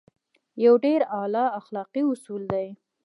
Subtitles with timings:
[0.63, 2.67] يو ډېر اعلی اخلاقي اصول دی.